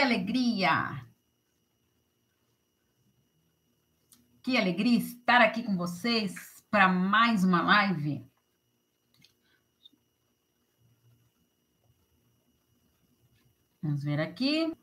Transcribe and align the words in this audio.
Que 0.00 0.04
alegria! 0.04 1.06
Que 4.42 4.56
alegria 4.56 4.96
estar 4.96 5.42
aqui 5.42 5.62
com 5.62 5.76
vocês 5.76 6.64
para 6.70 6.88
mais 6.88 7.44
uma 7.44 7.60
live. 7.60 8.26
Vamos 13.82 14.02
ver 14.02 14.20
aqui. 14.20 14.74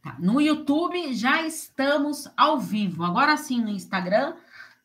Tá. 0.00 0.16
No 0.20 0.40
YouTube 0.40 1.12
já 1.12 1.44
estamos 1.44 2.32
ao 2.36 2.60
vivo. 2.60 3.02
Agora 3.02 3.36
sim 3.36 3.60
no 3.60 3.68
Instagram, 3.68 4.36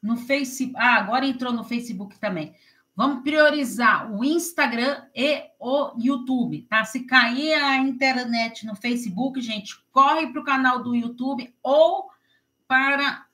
no 0.01 0.17
Facebook. 0.17 0.75
Ah, 0.75 0.95
agora 0.95 1.27
entrou 1.27 1.53
no 1.53 1.63
Facebook 1.63 2.17
também. 2.17 2.55
Vamos 2.97 3.21
priorizar 3.21 4.11
o 4.11 4.25
Instagram 4.25 5.03
e 5.15 5.43
o 5.59 5.93
YouTube, 5.99 6.63
tá? 6.63 6.83
Se 6.83 7.01
cair 7.01 7.53
a 7.53 7.77
internet 7.77 8.65
no 8.65 8.75
Facebook, 8.75 9.39
gente, 9.39 9.79
corre 9.91 10.25
para 10.31 10.41
o 10.41 10.43
canal 10.43 10.81
do 10.81 10.95
YouTube 10.95 11.53
ou 11.61 12.09
para 12.67 13.27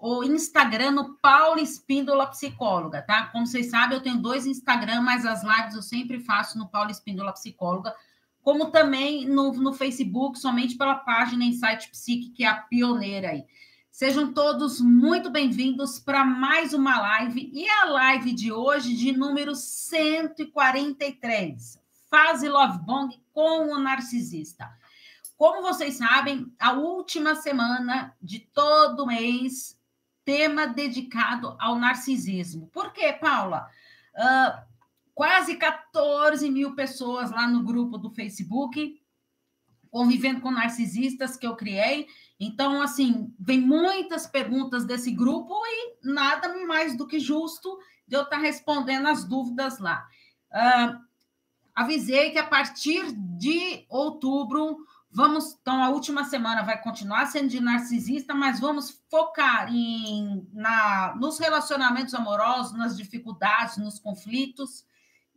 o 0.00 0.24
Instagram 0.24 0.90
no 0.90 1.14
Paula 1.18 1.60
Espíndola 1.60 2.26
Psicóloga, 2.26 3.00
tá? 3.00 3.26
Como 3.26 3.46
vocês 3.46 3.70
sabem, 3.70 3.96
eu 3.96 4.02
tenho 4.02 4.20
dois 4.20 4.44
Instagram, 4.44 5.02
mas 5.02 5.24
as 5.24 5.44
lives 5.44 5.76
eu 5.76 5.82
sempre 5.82 6.18
faço 6.18 6.58
no 6.58 6.68
Paula 6.68 6.90
Espíndola 6.90 7.32
Psicóloga 7.32 7.94
como 8.42 8.70
também 8.70 9.24
no, 9.28 9.52
no 9.52 9.72
Facebook, 9.72 10.38
somente 10.38 10.76
pela 10.76 10.94
página 10.94 11.44
Insight 11.44 11.90
Psique, 11.90 12.30
que 12.30 12.44
é 12.44 12.48
a 12.48 12.54
pioneira 12.54 13.30
aí. 13.30 13.44
Sejam 13.96 14.30
todos 14.30 14.78
muito 14.78 15.30
bem-vindos 15.30 15.98
para 15.98 16.22
mais 16.22 16.74
uma 16.74 17.00
live, 17.00 17.50
e 17.50 17.66
a 17.66 17.86
live 17.86 18.34
de 18.34 18.52
hoje 18.52 18.94
de 18.94 19.10
número 19.10 19.54
143, 19.54 21.80
Fase 22.10 22.46
Love 22.46 22.80
Bong 22.80 23.18
com 23.32 23.72
o 23.72 23.78
Narcisista. 23.78 24.70
Como 25.34 25.62
vocês 25.62 25.96
sabem, 25.96 26.52
a 26.58 26.74
última 26.74 27.34
semana 27.36 28.14
de 28.20 28.40
todo 28.40 29.06
mês, 29.06 29.80
tema 30.26 30.66
dedicado 30.66 31.56
ao 31.58 31.78
narcisismo. 31.78 32.68
Por 32.74 32.92
quê, 32.92 33.14
Paula? 33.14 33.66
Uh, 34.14 34.60
quase 35.14 35.56
14 35.56 36.50
mil 36.50 36.74
pessoas 36.74 37.30
lá 37.30 37.48
no 37.48 37.62
grupo 37.62 37.96
do 37.96 38.10
Facebook, 38.10 39.00
convivendo 39.90 40.42
com 40.42 40.50
narcisistas 40.50 41.34
que 41.34 41.46
eu 41.46 41.56
criei. 41.56 42.06
Então, 42.38 42.82
assim, 42.82 43.34
vem 43.38 43.60
muitas 43.60 44.26
perguntas 44.26 44.84
desse 44.84 45.10
grupo 45.10 45.54
e 45.66 45.96
nada 46.02 46.66
mais 46.66 46.96
do 46.96 47.06
que 47.06 47.18
justo 47.18 47.78
de 48.06 48.16
eu 48.16 48.22
estar 48.22 48.36
respondendo 48.36 49.08
as 49.08 49.24
dúvidas 49.24 49.78
lá. 49.78 50.06
Uh, 50.52 50.98
avisei 51.74 52.30
que 52.30 52.38
a 52.38 52.46
partir 52.46 53.10
de 53.12 53.86
outubro, 53.88 54.78
vamos. 55.10 55.56
Então, 55.60 55.82
a 55.82 55.88
última 55.88 56.24
semana 56.24 56.62
vai 56.62 56.80
continuar 56.80 57.26
sendo 57.26 57.48
de 57.48 57.60
narcisista, 57.60 58.34
mas 58.34 58.60
vamos 58.60 59.02
focar 59.10 59.72
em, 59.72 60.46
na, 60.52 61.14
nos 61.16 61.38
relacionamentos 61.38 62.14
amorosos, 62.14 62.76
nas 62.76 62.96
dificuldades, 62.96 63.78
nos 63.78 63.98
conflitos 63.98 64.84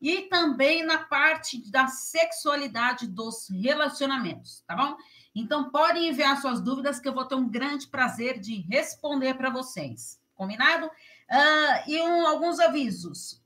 e 0.01 0.23
também 0.23 0.83
na 0.83 0.99
parte 0.99 1.69
da 1.69 1.87
sexualidade 1.87 3.07
dos 3.07 3.47
relacionamentos, 3.49 4.63
tá 4.67 4.75
bom? 4.75 4.95
Então, 5.35 5.69
podem 5.69 6.09
enviar 6.09 6.39
suas 6.41 6.61
dúvidas 6.61 6.99
que 6.99 7.07
eu 7.07 7.13
vou 7.13 7.25
ter 7.25 7.35
um 7.35 7.47
grande 7.47 7.87
prazer 7.87 8.39
de 8.39 8.61
responder 8.61 9.35
para 9.35 9.49
vocês. 9.49 10.19
Combinado? 10.35 10.87
Uh, 10.87 11.89
e 11.89 12.01
um, 12.01 12.27
alguns 12.27 12.59
avisos. 12.59 13.41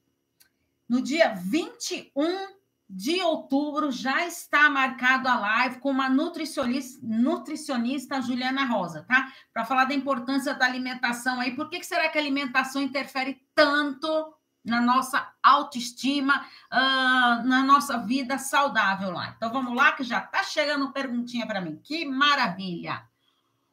No 0.88 1.02
dia 1.02 1.34
21 1.34 2.54
de 2.90 3.22
outubro 3.22 3.92
já 3.92 4.26
está 4.28 4.70
marcado 4.70 5.28
a 5.28 5.40
live 5.40 5.80
com 5.80 5.90
uma 5.90 6.10
nutricionista, 6.10 7.00
nutricionista 7.02 8.22
Juliana 8.22 8.66
Rosa, 8.66 9.04
tá? 9.04 9.32
Para 9.52 9.66
falar 9.66 9.86
da 9.86 9.94
importância 9.94 10.54
da 10.54 10.66
alimentação 10.66 11.40
aí. 11.40 11.56
Por 11.56 11.70
que, 11.70 11.80
que 11.80 11.86
será 11.86 12.10
que 12.10 12.18
a 12.18 12.22
alimentação 12.22 12.82
interfere 12.82 13.42
tanto 13.56 14.34
na 14.64 14.80
nossa 14.80 15.34
autoestima, 15.42 16.46
uh, 16.72 17.46
na 17.48 17.64
nossa 17.64 17.98
vida 17.98 18.38
saudável 18.38 19.12
lá. 19.12 19.34
Então 19.36 19.52
vamos 19.52 19.76
lá, 19.76 19.92
que 19.92 20.04
já 20.04 20.20
está 20.20 20.44
chegando 20.44 20.92
perguntinha 20.92 21.46
para 21.46 21.60
mim. 21.60 21.80
Que 21.84 22.06
maravilha! 22.06 23.04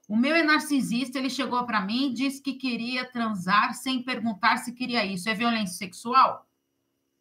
O 0.08 0.16
meu 0.16 0.34
é 0.34 0.42
narcisista, 0.42 1.18
ele 1.18 1.30
chegou 1.30 1.64
para 1.64 1.80
mim 1.80 2.08
e 2.08 2.14
disse 2.14 2.42
que 2.42 2.54
queria 2.54 3.04
transar 3.04 3.74
sem 3.74 4.02
perguntar 4.02 4.56
se 4.56 4.72
queria 4.72 5.04
isso. 5.04 5.28
É 5.28 5.34
violência 5.34 5.76
sexual? 5.76 6.48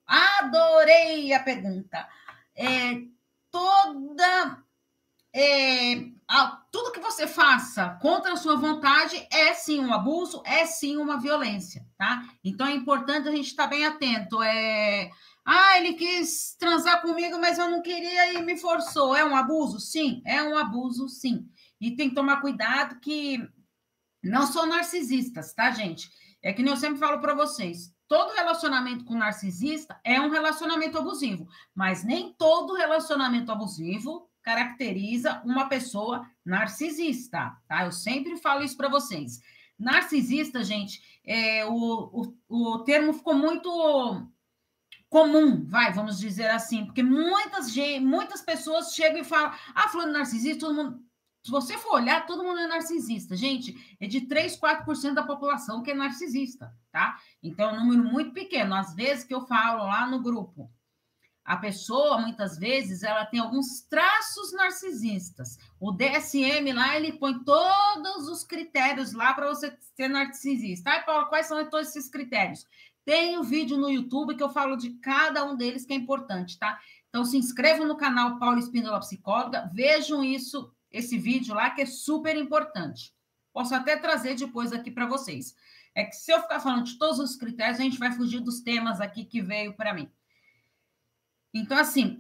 Adorei 0.07 1.31
a 1.31 1.39
pergunta. 1.39 2.09
É, 2.55 3.03
toda 3.51 4.63
é, 5.33 6.09
a, 6.27 6.63
tudo 6.71 6.91
que 6.91 6.99
você 6.99 7.27
faça 7.27 7.97
contra 8.01 8.33
a 8.33 8.37
sua 8.37 8.55
vontade 8.55 9.27
é 9.31 9.53
sim 9.53 9.79
um 9.79 9.93
abuso, 9.93 10.41
é 10.45 10.65
sim 10.65 10.97
uma 10.97 11.19
violência, 11.19 11.85
tá? 11.97 12.23
Então 12.43 12.67
é 12.67 12.73
importante 12.73 13.27
a 13.27 13.31
gente 13.31 13.47
estar 13.47 13.67
bem 13.67 13.85
atento. 13.85 14.41
É, 14.41 15.09
ah, 15.45 15.77
ele 15.77 15.93
quis 15.93 16.55
transar 16.59 17.01
comigo, 17.01 17.39
mas 17.39 17.57
eu 17.57 17.69
não 17.69 17.81
queria 17.81 18.33
e 18.33 18.41
me 18.41 18.57
forçou. 18.57 19.15
É 19.15 19.23
um 19.23 19.35
abuso? 19.35 19.79
Sim, 19.79 20.21
é 20.25 20.41
um 20.43 20.57
abuso, 20.57 21.07
sim. 21.07 21.47
E 21.79 21.95
tem 21.95 22.09
que 22.09 22.15
tomar 22.15 22.41
cuidado 22.41 22.99
que 22.99 23.39
não 24.23 24.45
são 24.45 24.65
narcisistas, 24.65 25.53
tá, 25.53 25.71
gente? 25.71 26.09
É 26.41 26.53
que 26.53 26.61
nem 26.61 26.71
eu 26.71 26.77
sempre 26.77 26.99
falo 26.99 27.19
para 27.19 27.33
vocês. 27.33 27.93
Todo 28.07 28.33
relacionamento 28.33 29.05
com 29.05 29.15
narcisista 29.15 29.99
é 30.03 30.19
um 30.19 30.29
relacionamento 30.29 30.97
abusivo, 30.97 31.47
mas 31.75 32.03
nem 32.03 32.33
todo 32.33 32.73
relacionamento 32.73 33.51
abusivo 33.51 34.28
caracteriza 34.49 35.41
uma 35.45 35.69
pessoa 35.69 36.27
narcisista, 36.43 37.55
tá? 37.67 37.85
Eu 37.85 37.91
sempre 37.91 38.35
falo 38.37 38.63
isso 38.63 38.75
para 38.75 38.89
vocês. 38.89 39.39
Narcisista, 39.77 40.63
gente, 40.63 41.21
é, 41.23 41.63
o, 41.65 42.33
o, 42.49 42.73
o 42.73 42.79
termo 42.79 43.13
ficou 43.13 43.35
muito 43.35 43.69
comum, 45.07 45.65
vai, 45.65 45.93
vamos 45.93 46.17
dizer 46.17 46.49
assim, 46.49 46.85
porque 46.85 47.03
muitas, 47.03 47.75
muitas 48.01 48.41
pessoas 48.41 48.93
chegam 48.93 49.21
e 49.21 49.23
falam, 49.23 49.53
ah, 49.75 49.87
falando 49.89 50.13
narcisista, 50.13 50.65
todo 50.65 50.75
mundo. 50.75 50.99
Se 51.43 51.51
você 51.51 51.77
for 51.77 51.95
olhar, 51.95 52.25
todo 52.25 52.43
mundo 52.43 52.59
é 52.59 52.67
narcisista. 52.67 53.35
Gente, 53.35 53.95
é 53.99 54.07
de 54.07 54.21
3, 54.21 54.59
4% 54.59 55.13
da 55.13 55.23
população 55.23 55.81
que 55.81 55.91
é 55.91 55.93
narcisista, 55.93 56.75
tá? 56.91 57.17
Então, 57.41 57.69
é 57.69 57.73
um 57.73 57.85
número 57.85 58.03
muito 58.03 58.33
pequeno. 58.33 58.75
Às 58.75 58.93
vezes 58.93 59.23
que 59.23 59.33
eu 59.33 59.47
falo 59.47 59.83
lá 59.83 60.05
no 60.05 60.21
grupo, 60.21 60.69
a 61.49 61.57
pessoa, 61.57 62.21
muitas 62.21 62.59
vezes, 62.59 63.01
ela 63.01 63.25
tem 63.25 63.39
alguns 63.39 63.81
traços 63.81 64.53
narcisistas. 64.53 65.57
O 65.79 65.91
DSM 65.91 66.71
lá, 66.75 66.95
ele 66.95 67.13
põe 67.13 67.43
todos 67.43 68.27
os 68.27 68.43
critérios 68.43 69.13
lá 69.13 69.33
para 69.33 69.47
você 69.47 69.75
ser 69.95 70.09
narcisista. 70.09 70.91
Ai, 70.91 71.03
Paula, 71.03 71.25
quais 71.25 71.47
são 71.47 71.67
todos 71.67 71.87
esses 71.87 72.07
critérios? 72.07 72.67
Tem 73.03 73.35
um 73.35 73.41
vídeo 73.41 73.79
no 73.79 73.89
YouTube 73.89 74.35
que 74.35 74.43
eu 74.43 74.51
falo 74.51 74.75
de 74.75 74.91
cada 74.99 75.43
um 75.43 75.57
deles 75.57 75.87
que 75.87 75.93
é 75.93 75.95
importante, 75.95 76.59
tá? 76.59 76.79
Então, 77.09 77.25
se 77.25 77.35
inscrevam 77.35 77.87
no 77.87 77.97
canal 77.97 78.37
Paula 78.37 78.59
Espíndola 78.59 78.99
Psicóloga, 78.99 79.67
vejam 79.73 80.23
isso, 80.23 80.71
esse 80.91 81.17
vídeo 81.17 81.55
lá, 81.55 81.71
que 81.71 81.81
é 81.81 81.85
super 81.87 82.37
importante. 82.37 83.11
Posso 83.51 83.73
até 83.73 83.97
trazer 83.97 84.35
depois 84.35 84.71
aqui 84.71 84.91
para 84.91 85.07
vocês. 85.07 85.55
É 85.95 86.03
que 86.03 86.15
se 86.15 86.31
eu 86.31 86.43
ficar 86.43 86.59
falando 86.59 86.83
de 86.83 86.99
todos 86.99 87.17
os 87.17 87.35
critérios, 87.35 87.79
a 87.79 87.83
gente 87.83 87.97
vai 87.97 88.11
fugir 88.11 88.39
dos 88.39 88.61
temas 88.61 89.01
aqui 89.01 89.25
que 89.25 89.41
veio 89.41 89.73
para 89.73 89.95
mim. 89.95 90.11
Então, 91.53 91.77
assim, 91.77 92.17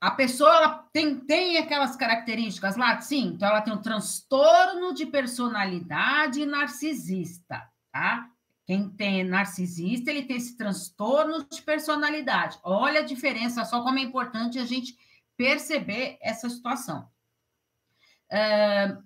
a 0.00 0.10
pessoa 0.10 0.88
tem, 0.92 1.20
tem 1.20 1.58
aquelas 1.58 1.94
características 1.94 2.76
lá, 2.76 3.00
sim, 3.00 3.34
então 3.34 3.48
ela 3.48 3.60
tem 3.60 3.72
um 3.72 3.80
transtorno 3.80 4.92
de 4.92 5.06
personalidade 5.06 6.44
narcisista, 6.44 7.62
tá? 7.92 8.28
Quem 8.66 8.88
tem 8.88 9.22
narcisista, 9.22 10.10
ele 10.10 10.24
tem 10.24 10.36
esse 10.36 10.56
transtorno 10.56 11.44
de 11.44 11.62
personalidade. 11.62 12.58
Olha 12.62 13.00
a 13.00 13.04
diferença, 13.04 13.64
só 13.64 13.82
como 13.82 13.98
é 13.98 14.02
importante 14.02 14.58
a 14.58 14.64
gente 14.64 14.96
perceber 15.36 16.18
essa 16.20 16.48
situação. 16.48 17.08
Uh, 18.30 19.02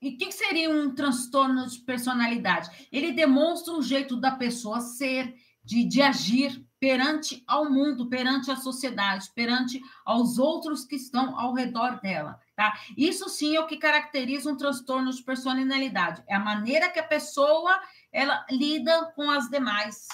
e 0.00 0.10
o 0.10 0.16
que, 0.18 0.26
que 0.26 0.32
seria 0.32 0.70
um 0.70 0.94
transtorno 0.94 1.66
de 1.66 1.78
personalidade? 1.80 2.88
Ele 2.92 3.12
demonstra 3.12 3.74
o 3.74 3.82
jeito 3.82 4.16
da 4.16 4.32
pessoa 4.32 4.80
ser, 4.80 5.34
de, 5.64 5.84
de 5.84 6.00
agir, 6.00 6.64
perante 6.80 7.42
ao 7.46 7.70
mundo, 7.70 8.08
perante 8.08 8.50
a 8.50 8.56
sociedade, 8.56 9.30
perante 9.34 9.80
aos 10.04 10.38
outros 10.38 10.84
que 10.84 10.96
estão 10.96 11.38
ao 11.38 11.52
redor 11.52 12.00
dela, 12.00 12.40
tá? 12.54 12.78
Isso 12.96 13.28
sim 13.28 13.56
é 13.56 13.60
o 13.60 13.66
que 13.66 13.76
caracteriza 13.76 14.50
um 14.50 14.56
transtorno 14.56 15.12
de 15.12 15.22
personalidade, 15.22 16.22
é 16.28 16.34
a 16.34 16.40
maneira 16.40 16.88
que 16.88 16.98
a 16.98 17.06
pessoa 17.06 17.80
ela 18.12 18.46
lida 18.50 19.12
com 19.16 19.30
as 19.30 19.48
demais 19.48 20.06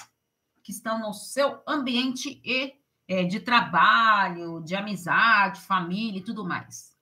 que 0.63 0.73
estão 0.73 0.99
no 0.99 1.13
seu 1.13 1.61
ambiente 1.67 2.41
e 2.45 2.75
é, 3.07 3.25
de 3.25 3.41
trabalho, 3.41 4.63
de 4.63 4.75
amizade, 4.75 5.61
família 5.61 6.19
e 6.19 6.25
tudo 6.25 6.45
mais. 6.45 6.94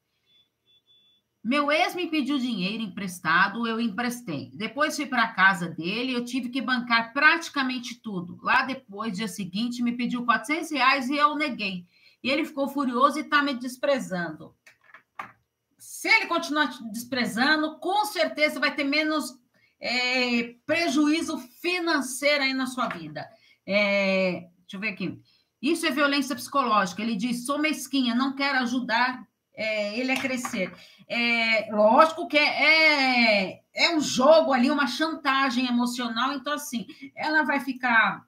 Meu 1.45 1.73
ex 1.73 1.95
me 1.97 2.07
pediu 2.07 2.39
dinheiro 2.39 2.85
emprestado, 2.85 3.67
eu 3.67 3.81
emprestei. 3.81 4.53
Depois 4.55 4.95
fui 4.95 5.07
para 5.07 5.25
a 5.25 5.35
casa 5.35 5.69
dele, 5.69 6.13
eu 6.13 6.25
tive 6.25 6.49
que 6.51 6.63
bancar 6.63 7.13
praticamente 7.13 8.01
tudo. 8.01 8.39
Lá 8.41 8.63
depois, 8.63 9.17
dia 9.17 9.27
seguinte, 9.27 9.83
me 9.83 9.97
pediu 9.97 10.25
400 10.25 10.71
reais 10.71 11.09
e 11.09 11.17
eu 11.17 11.35
neguei. 11.35 11.85
E 12.23 12.31
ele 12.31 12.45
ficou 12.45 12.69
furioso 12.69 13.19
e 13.19 13.23
está 13.23 13.43
me 13.43 13.55
desprezando. 13.55 14.55
Se 15.77 16.09
ele 16.09 16.27
continuar 16.27 16.69
te 16.69 16.81
desprezando, 16.93 17.77
com 17.81 18.05
certeza 18.05 18.61
vai 18.61 18.73
ter 18.73 18.85
menos 18.85 19.37
é, 19.81 20.55
prejuízo 20.65 21.39
financeiro 21.61 22.45
aí 22.45 22.55
na 22.55 22.67
sua 22.67 22.87
vida. 22.87 23.29
É, 23.67 24.49
deixa 24.61 24.77
eu 24.77 24.81
ver 24.81 24.91
aqui. 24.91 25.21
Isso 25.61 25.85
é 25.87 25.91
violência 25.91 26.37
psicológica. 26.37 27.03
Ele 27.03 27.17
diz: 27.17 27.45
sou 27.45 27.59
mesquinha, 27.59 28.15
não 28.15 28.37
quero 28.37 28.59
ajudar 28.59 29.27
é, 29.55 29.99
ele 29.99 30.13
a 30.13 30.21
crescer. 30.21 30.73
É, 31.09 31.69
lógico 31.73 32.27
que 32.27 32.39
é, 32.39 33.51
é, 33.51 33.63
é 33.75 33.95
um 33.95 34.01
jogo 34.01 34.53
ali, 34.53 34.71
uma 34.71 34.87
chantagem 34.87 35.67
emocional. 35.67 36.33
Então, 36.33 36.53
assim, 36.53 36.87
ela 37.15 37.43
vai 37.43 37.61
ficar 37.61 38.25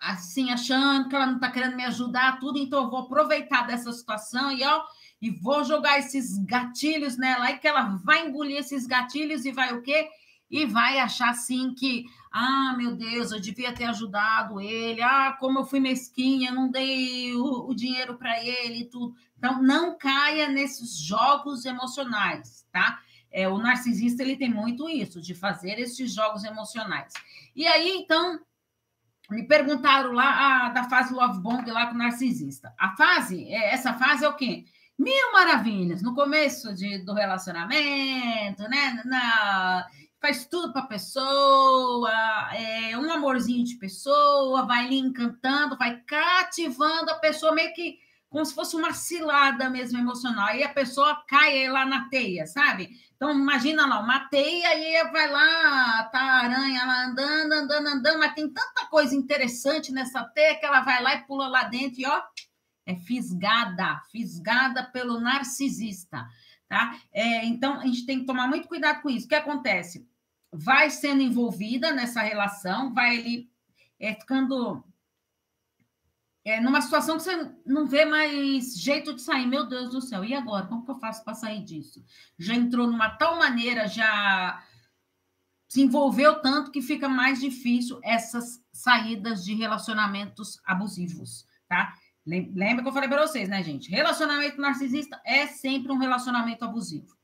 assim, 0.00 0.50
achando 0.50 1.08
que 1.08 1.16
ela 1.16 1.26
não 1.26 1.36
está 1.36 1.50
querendo 1.50 1.76
me 1.76 1.84
ajudar, 1.84 2.38
tudo. 2.38 2.58
Então, 2.58 2.84
eu 2.84 2.90
vou 2.90 3.00
aproveitar 3.00 3.66
dessa 3.66 3.92
situação 3.92 4.52
e, 4.52 4.62
ó, 4.62 4.82
e 5.20 5.30
vou 5.30 5.64
jogar 5.64 5.98
esses 5.98 6.36
gatilhos 6.44 7.16
nela 7.16 7.46
aí, 7.46 7.58
que 7.58 7.66
ela 7.66 7.96
vai 8.04 8.26
engolir 8.26 8.58
esses 8.58 8.86
gatilhos 8.86 9.44
e 9.44 9.52
vai 9.52 9.72
o 9.72 9.82
quê? 9.82 10.08
E 10.50 10.66
vai 10.66 10.98
achar 10.98 11.30
assim 11.30 11.74
que, 11.74 12.04
ah, 12.30 12.74
meu 12.76 12.94
Deus, 12.94 13.32
eu 13.32 13.40
devia 13.40 13.72
ter 13.72 13.84
ajudado 13.84 14.60
ele, 14.60 15.02
ah, 15.02 15.36
como 15.38 15.60
eu 15.60 15.64
fui 15.64 15.80
mesquinha, 15.80 16.52
não 16.52 16.70
dei 16.70 17.34
o, 17.34 17.68
o 17.68 17.74
dinheiro 17.74 18.16
para 18.16 18.42
ele 18.42 18.80
e 18.80 18.84
tudo. 18.84 19.14
Então, 19.36 19.62
não 19.62 19.96
caia 19.96 20.48
nesses 20.48 20.96
jogos 20.96 21.64
emocionais, 21.64 22.66
tá? 22.70 23.00
É, 23.30 23.48
o 23.48 23.58
narcisista 23.58 24.22
ele 24.22 24.36
tem 24.36 24.48
muito 24.48 24.88
isso, 24.88 25.20
de 25.20 25.34
fazer 25.34 25.80
esses 25.80 26.14
jogos 26.14 26.44
emocionais. 26.44 27.12
E 27.56 27.66
aí, 27.66 27.98
então, 27.98 28.38
me 29.30 29.42
perguntaram 29.42 30.12
lá 30.12 30.66
ah, 30.66 30.68
da 30.68 30.84
fase 30.84 31.12
love 31.12 31.40
bomb 31.40 31.68
lá 31.70 31.86
com 31.86 31.94
o 31.94 31.98
narcisista. 31.98 32.72
A 32.78 32.94
fase, 32.96 33.44
é, 33.48 33.72
essa 33.72 33.94
fase 33.94 34.24
é 34.24 34.28
o 34.28 34.36
quê? 34.36 34.64
Mil 34.96 35.32
maravilhas 35.32 36.02
no 36.02 36.14
começo 36.14 36.72
de, 36.72 36.98
do 36.98 37.12
relacionamento, 37.12 38.62
né? 38.68 39.02
Na, 39.04 39.86
faz 40.24 40.46
tudo 40.46 40.72
para 40.72 40.80
a 40.80 40.86
pessoa, 40.86 42.10
é 42.54 42.96
um 42.96 43.12
amorzinho 43.12 43.62
de 43.62 43.74
pessoa, 43.74 44.64
vai 44.64 44.88
lhe 44.88 44.96
encantando, 44.96 45.76
vai 45.76 46.00
cativando 46.00 47.10
a 47.10 47.16
pessoa 47.16 47.54
meio 47.54 47.74
que 47.74 47.98
como 48.30 48.42
se 48.42 48.54
fosse 48.54 48.74
uma 48.74 48.94
cilada 48.94 49.68
mesmo 49.68 49.98
emocional. 49.98 50.46
Aí 50.46 50.64
a 50.64 50.72
pessoa 50.72 51.22
cai 51.28 51.68
lá 51.68 51.84
na 51.84 52.08
teia, 52.08 52.46
sabe? 52.46 52.88
Então, 53.14 53.32
imagina 53.32 53.86
lá, 53.86 54.00
uma 54.00 54.20
teia 54.30 54.74
e 54.74 55.12
vai 55.12 55.30
lá, 55.30 56.04
tá 56.04 56.20
a 56.20 56.44
aranha 56.44 56.86
lá 56.86 57.04
andando, 57.04 57.52
andando, 57.52 57.86
andando, 57.86 58.18
mas 58.18 58.32
tem 58.32 58.48
tanta 58.48 58.86
coisa 58.86 59.14
interessante 59.14 59.92
nessa 59.92 60.24
teia 60.24 60.58
que 60.58 60.64
ela 60.64 60.80
vai 60.80 61.02
lá 61.02 61.16
e 61.16 61.26
pula 61.26 61.48
lá 61.48 61.64
dentro 61.64 62.00
e, 62.00 62.06
ó, 62.06 62.22
é 62.86 62.96
fisgada, 62.96 64.00
fisgada 64.10 64.84
pelo 64.84 65.20
narcisista, 65.20 66.26
tá? 66.66 66.98
É, 67.12 67.44
então, 67.44 67.74
a 67.74 67.84
gente 67.84 68.06
tem 68.06 68.20
que 68.20 68.26
tomar 68.26 68.48
muito 68.48 68.66
cuidado 68.66 69.02
com 69.02 69.10
isso. 69.10 69.26
O 69.26 69.28
que 69.28 69.34
acontece? 69.34 70.13
Vai 70.56 70.88
sendo 70.90 71.22
envolvida 71.22 71.92
nessa 71.92 72.22
relação, 72.22 72.94
vai 72.94 73.18
ali 73.18 73.50
é, 73.98 74.14
ficando 74.14 74.84
é, 76.44 76.60
numa 76.60 76.80
situação 76.80 77.16
que 77.16 77.22
você 77.22 77.50
não 77.66 77.86
vê 77.86 78.04
mais 78.04 78.78
jeito 78.78 79.14
de 79.14 79.22
sair. 79.22 79.46
Meu 79.46 79.66
Deus 79.66 79.90
do 79.90 80.00
céu, 80.00 80.24
e 80.24 80.34
agora? 80.34 80.66
Como 80.66 80.84
que 80.84 80.90
eu 80.90 80.98
faço 80.98 81.24
para 81.24 81.34
sair 81.34 81.62
disso? 81.64 82.04
Já 82.38 82.54
entrou 82.54 82.86
numa 82.86 83.10
tal 83.10 83.38
maneira, 83.38 83.88
já 83.88 84.62
se 85.66 85.80
envolveu 85.80 86.40
tanto 86.40 86.70
que 86.70 86.80
fica 86.80 87.08
mais 87.08 87.40
difícil 87.40 87.98
essas 88.04 88.62
saídas 88.72 89.44
de 89.44 89.54
relacionamentos 89.54 90.60
abusivos, 90.64 91.46
tá? 91.66 91.94
Lembra 92.26 92.82
que 92.82 92.88
eu 92.88 92.92
falei 92.92 93.08
para 93.08 93.26
vocês, 93.26 93.48
né, 93.48 93.62
gente? 93.62 93.90
Relacionamento 93.90 94.60
narcisista 94.60 95.20
é 95.24 95.46
sempre 95.46 95.92
um 95.92 95.98
relacionamento 95.98 96.64
abusivo. 96.64 97.14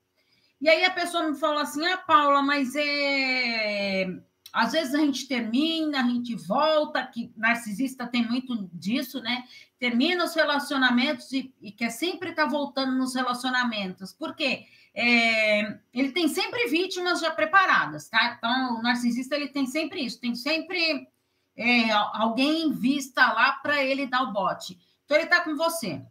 E 0.61 0.69
aí 0.69 0.85
a 0.85 0.91
pessoa 0.91 1.29
me 1.29 1.37
falou 1.37 1.59
assim: 1.59 1.85
ah, 1.87 1.97
Paula, 1.97 2.43
mas 2.43 2.75
é 2.77 4.07
às 4.53 4.73
vezes 4.73 4.95
a 4.95 4.99
gente 4.99 5.29
termina, 5.29 6.01
a 6.01 6.09
gente 6.09 6.35
volta, 6.35 7.07
que 7.07 7.33
narcisista 7.37 8.07
tem 8.07 8.27
muito 8.27 8.69
disso, 8.73 9.21
né? 9.21 9.45
Termina 9.79 10.25
os 10.25 10.35
relacionamentos 10.35 11.33
e, 11.33 11.55
e 11.61 11.71
quer 11.71 11.91
sempre 11.91 12.31
estar 12.31 12.45
tá 12.45 12.51
voltando 12.51 12.97
nos 12.97 13.15
relacionamentos. 13.15 14.13
Por 14.13 14.35
quê? 14.35 14.67
É, 14.93 15.79
ele 15.95 16.11
tem 16.11 16.27
sempre 16.27 16.67
vítimas 16.67 17.21
já 17.21 17.31
preparadas, 17.31 18.09
tá? 18.09 18.37
Então, 18.37 18.79
o 18.79 18.83
narcisista 18.83 19.37
ele 19.37 19.49
tem 19.49 19.67
sempre 19.67 20.05
isso, 20.05 20.21
tem 20.21 20.35
sempre 20.35 21.09
é, 21.57 21.91
alguém 21.93 22.65
em 22.65 22.73
vista 22.73 23.33
lá 23.33 23.53
para 23.53 23.83
ele 23.83 24.07
dar 24.07 24.23
o 24.23 24.33
bote. 24.33 24.77
Então, 25.05 25.17
ele 25.17 25.25
está 25.25 25.43
com 25.43 25.55
você. 25.55 26.03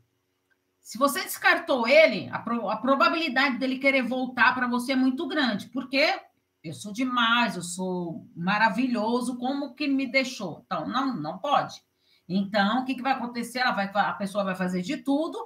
Se 0.89 0.97
você 0.97 1.21
descartou 1.21 1.88
ele, 1.88 2.27
a, 2.31 2.39
pro, 2.39 2.68
a 2.68 2.75
probabilidade 2.75 3.59
dele 3.59 3.77
querer 3.77 4.01
voltar 4.01 4.56
para 4.56 4.65
você 4.65 4.94
é 4.94 4.95
muito 4.95 5.27
grande, 5.27 5.68
porque 5.68 6.19
eu 6.63 6.74
sou 6.74 6.91
demais, 6.91 7.56
eu 7.56 7.62
sou 7.62 8.27
maravilhoso, 8.36 9.38
como 9.38 9.75
que 9.75 9.88
me 9.88 10.12
deixou? 10.12 10.63
Então, 10.65 10.88
não, 10.88 11.15
não 11.15 11.38
pode. 11.38 11.80
Então, 12.27 12.81
o 12.81 12.86
que, 12.86 12.95
que 12.95 13.03
vai 13.03 13.12
acontecer? 13.12 13.59
Ela 13.59 13.74
vai, 13.74 13.91
a 13.94 14.13
pessoa 14.13 14.44
vai 14.44 14.56
fazer 14.56 14.81
de 14.81 14.97
tudo 14.97 15.38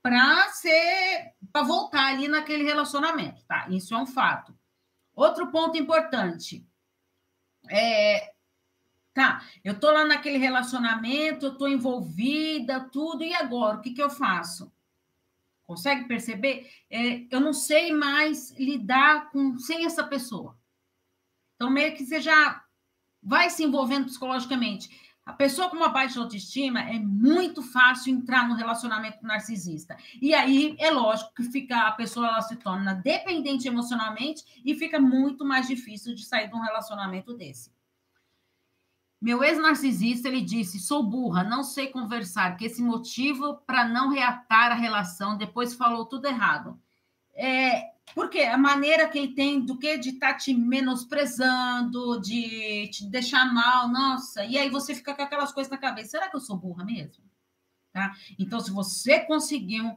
para 0.00 0.48
ser 0.50 1.34
para 1.52 1.66
voltar 1.66 2.06
ali 2.06 2.28
naquele 2.28 2.62
relacionamento, 2.62 3.44
tá? 3.48 3.66
Isso 3.70 3.96
é 3.96 3.98
um 3.98 4.06
fato. 4.06 4.56
Outro 5.12 5.50
ponto 5.50 5.76
importante 5.76 6.64
é 7.68 8.32
tá, 9.12 9.42
eu 9.64 9.80
tô 9.80 9.90
lá 9.90 10.04
naquele 10.04 10.38
relacionamento, 10.38 11.46
eu 11.46 11.58
tô 11.58 11.66
envolvida, 11.66 12.88
tudo, 12.92 13.24
e 13.24 13.34
agora? 13.34 13.78
O 13.78 13.80
que, 13.80 13.92
que 13.92 14.02
eu 14.02 14.08
faço? 14.08 14.72
Consegue 15.66 16.06
perceber? 16.06 16.70
É, 16.90 17.26
eu 17.30 17.40
não 17.40 17.52
sei 17.52 17.92
mais 17.92 18.50
lidar 18.58 19.30
com 19.30 19.58
sem 19.58 19.86
essa 19.86 20.04
pessoa. 20.04 20.58
Então, 21.54 21.70
meio 21.70 21.94
que 21.96 22.04
você 22.04 22.20
já 22.20 22.62
vai 23.22 23.48
se 23.48 23.64
envolvendo 23.64 24.06
psicologicamente. 24.06 24.90
A 25.24 25.32
pessoa 25.32 25.70
com 25.70 25.76
uma 25.76 25.88
baixa 25.88 26.20
autoestima 26.20 26.80
é 26.80 26.98
muito 26.98 27.62
fácil 27.62 28.12
entrar 28.12 28.46
no 28.46 28.54
relacionamento 28.54 29.24
narcisista. 29.24 29.96
E 30.20 30.34
aí 30.34 30.76
é 30.78 30.90
lógico 30.90 31.32
que 31.34 31.44
fica 31.44 31.88
a 31.88 31.92
pessoa 31.92 32.26
ela 32.26 32.42
se 32.42 32.56
torna 32.56 32.92
dependente 32.94 33.66
emocionalmente 33.66 34.44
e 34.62 34.74
fica 34.74 35.00
muito 35.00 35.42
mais 35.42 35.66
difícil 35.66 36.14
de 36.14 36.26
sair 36.26 36.48
de 36.48 36.54
um 36.54 36.60
relacionamento 36.60 37.32
desse. 37.32 37.73
Meu 39.24 39.42
ex-narcisista, 39.42 40.28
ele 40.28 40.42
disse: 40.42 40.78
sou 40.78 41.02
burra, 41.02 41.42
não 41.42 41.64
sei 41.64 41.86
conversar, 41.86 42.58
que 42.58 42.66
esse 42.66 42.82
motivo 42.82 43.56
para 43.66 43.88
não 43.88 44.10
reatar 44.10 44.70
a 44.70 44.74
relação, 44.74 45.38
depois 45.38 45.72
falou 45.72 46.04
tudo 46.04 46.26
errado. 46.26 46.78
É, 47.34 47.94
porque 48.14 48.40
a 48.40 48.58
maneira 48.58 49.08
que 49.08 49.16
ele 49.16 49.34
tem 49.34 49.64
do 49.64 49.78
que 49.78 49.96
de 49.96 50.10
estar 50.10 50.32
tá 50.32 50.38
te 50.38 50.52
menosprezando, 50.52 52.20
de 52.20 52.86
te 52.88 53.06
deixar 53.06 53.50
mal, 53.50 53.88
nossa, 53.88 54.44
e 54.44 54.58
aí 54.58 54.68
você 54.68 54.94
fica 54.94 55.14
com 55.14 55.22
aquelas 55.22 55.52
coisas 55.52 55.70
na 55.70 55.78
cabeça: 55.78 56.10
será 56.10 56.28
que 56.28 56.36
eu 56.36 56.40
sou 56.40 56.58
burra 56.58 56.84
mesmo? 56.84 57.24
Tá? 57.94 58.12
Então, 58.38 58.60
se 58.60 58.70
você 58.70 59.20
conseguiu 59.20 59.96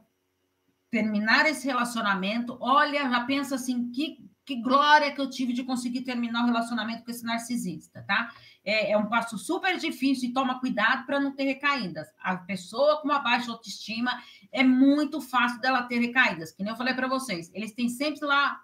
terminar 0.90 1.44
esse 1.44 1.66
relacionamento, 1.66 2.56
olha, 2.62 3.10
já 3.10 3.20
pensa 3.26 3.56
assim: 3.56 3.90
que, 3.90 4.26
que 4.46 4.62
glória 4.62 5.12
que 5.12 5.20
eu 5.20 5.28
tive 5.28 5.52
de 5.52 5.64
conseguir 5.64 6.00
terminar 6.00 6.44
o 6.44 6.46
relacionamento 6.46 7.04
com 7.04 7.10
esse 7.10 7.26
narcisista, 7.26 8.02
tá? 8.08 8.32
É, 8.68 8.90
é 8.90 8.98
um 8.98 9.06
passo 9.06 9.38
super 9.38 9.78
difícil 9.78 10.28
e 10.28 10.32
toma 10.32 10.60
cuidado 10.60 11.06
para 11.06 11.18
não 11.18 11.34
ter 11.34 11.44
recaídas. 11.44 12.06
A 12.18 12.36
pessoa 12.36 13.00
com 13.00 13.08
uma 13.08 13.18
baixa 13.18 13.50
autoestima 13.50 14.22
é 14.52 14.62
muito 14.62 15.22
fácil 15.22 15.58
dela 15.60 15.84
ter 15.84 15.98
recaídas, 15.98 16.52
que 16.52 16.62
nem 16.62 16.72
eu 16.72 16.76
falei 16.76 16.92
para 16.92 17.08
vocês. 17.08 17.50
Eles 17.54 17.72
têm 17.72 17.88
sempre 17.88 18.26
lá. 18.26 18.60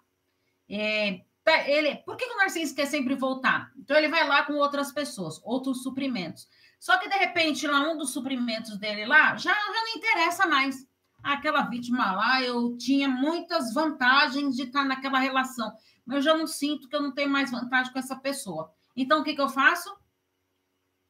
É, 0.68 1.22
ele, 1.66 1.96
por 2.04 2.16
que, 2.16 2.26
que 2.26 2.34
o 2.34 2.36
narcisista 2.36 2.82
quer 2.82 2.86
sempre 2.86 3.14
voltar? 3.14 3.72
Então 3.78 3.96
ele 3.96 4.08
vai 4.08 4.28
lá 4.28 4.42
com 4.42 4.52
outras 4.54 4.92
pessoas, 4.92 5.40
outros 5.42 5.82
suprimentos. 5.82 6.46
Só 6.78 6.98
que 6.98 7.08
de 7.08 7.16
repente 7.16 7.66
lá 7.66 7.80
um 7.90 7.96
dos 7.96 8.12
suprimentos 8.12 8.76
dele 8.76 9.06
lá 9.06 9.36
já, 9.36 9.54
já 9.54 9.84
não 9.84 9.96
interessa 9.96 10.46
mais. 10.46 10.86
Aquela 11.22 11.62
vítima 11.62 12.12
lá, 12.12 12.42
eu 12.42 12.76
tinha 12.76 13.08
muitas 13.08 13.72
vantagens 13.72 14.54
de 14.54 14.64
estar 14.64 14.84
naquela 14.84 15.18
relação, 15.18 15.72
mas 16.04 16.16
eu 16.16 16.22
já 16.22 16.36
não 16.36 16.46
sinto 16.46 16.90
que 16.90 16.94
eu 16.94 17.00
não 17.00 17.14
tenho 17.14 17.30
mais 17.30 17.50
vantagem 17.50 17.90
com 17.90 17.98
essa 17.98 18.16
pessoa. 18.16 18.70
Então, 18.96 19.20
o 19.20 19.24
que, 19.24 19.34
que 19.34 19.40
eu 19.40 19.48
faço? 19.48 19.94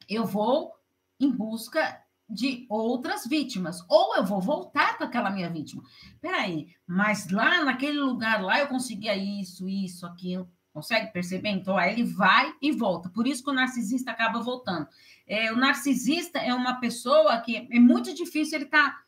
Eu 0.08 0.24
vou 0.24 0.72
em 1.18 1.30
busca 1.30 2.02
de 2.28 2.66
outras 2.70 3.26
vítimas, 3.26 3.84
ou 3.88 4.16
eu 4.16 4.24
vou 4.24 4.40
voltar 4.40 4.96
para 4.96 5.06
aquela 5.06 5.30
minha 5.30 5.50
vítima. 5.50 5.82
Peraí, 6.20 6.74
mas 6.86 7.30
lá 7.30 7.64
naquele 7.64 8.00
lugar 8.00 8.42
lá 8.42 8.60
eu 8.60 8.68
conseguia 8.68 9.16
isso, 9.16 9.68
isso, 9.68 10.06
aquilo. 10.06 10.50
Consegue 10.72 11.12
perceber? 11.12 11.50
Então, 11.50 11.76
aí 11.76 11.92
ele 11.92 12.02
vai 12.02 12.52
e 12.60 12.72
volta. 12.72 13.08
Por 13.08 13.26
isso 13.26 13.44
que 13.44 13.50
o 13.50 13.54
narcisista 13.54 14.10
acaba 14.10 14.40
voltando. 14.40 14.88
É, 15.26 15.52
o 15.52 15.56
narcisista 15.56 16.38
é 16.38 16.52
uma 16.52 16.80
pessoa 16.80 17.40
que 17.40 17.68
é 17.70 17.78
muito 17.78 18.12
difícil 18.12 18.56
ele 18.56 18.64
estar. 18.64 18.90
Tá 18.90 19.04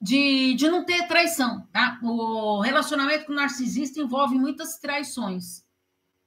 de, 0.00 0.54
de 0.54 0.68
não 0.68 0.84
ter 0.84 1.06
traição, 1.06 1.66
tá? 1.72 1.98
O 2.02 2.60
relacionamento 2.60 3.26
com 3.26 3.32
o 3.32 3.36
narcisista 3.36 4.00
envolve 4.00 4.34
muitas 4.34 4.78
traições, 4.78 5.62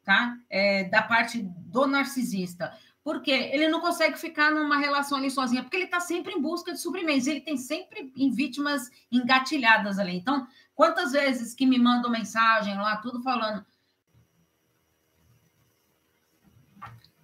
tá? 0.04 0.38
É, 0.50 0.84
da 0.86 1.02
parte 1.02 1.42
do 1.42 1.88
narcisista. 1.88 2.76
Porque 3.04 3.32
ele 3.32 3.68
não 3.68 3.82
consegue 3.82 4.18
ficar 4.18 4.52
numa 4.52 4.78
relação 4.78 5.18
ali 5.18 5.30
sozinha, 5.30 5.62
porque 5.62 5.76
ele 5.76 5.86
está 5.86 6.00
sempre 6.00 6.34
em 6.34 6.42
busca 6.42 6.72
de 6.72 6.80
suprimentos, 6.80 7.28
ele 7.28 7.42
tem 7.42 7.58
sempre 7.58 8.12
em 8.16 8.32
vítimas 8.32 8.90
engatilhadas 9.12 10.00
ali. 10.00 10.16
Então, 10.16 10.48
quantas 10.74 11.12
vezes 11.12 11.54
que 11.54 11.66
me 11.66 11.78
mandam 11.78 12.10
mensagem 12.10 12.76
lá, 12.78 12.96
tudo 12.98 13.22
falando. 13.22 13.66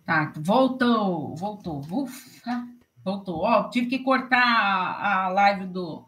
Tá, 0.06 0.34
voltou, 0.36 1.36
voltou, 1.36 1.80
ufa, 1.80 2.68
voltou. 3.04 3.44
Ó, 3.44 3.70
tive 3.70 3.88
que 3.88 4.00
cortar 4.00 4.42
a, 4.42 5.30
live 5.30 5.68
do, 5.68 6.06